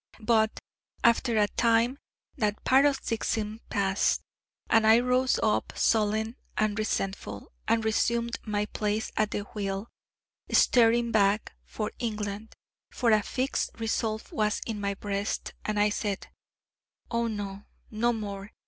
[0.23, 0.59] But
[1.03, 1.99] after a time
[2.35, 4.21] that paroxysm passed,
[4.67, 9.89] and I rose up sullen and resentful, and resumed my place at the wheel,
[10.51, 12.53] steering back for England:
[12.89, 16.29] for a fixed resolve was in my breast, and I said:
[17.11, 18.49] 'Oh no, no more.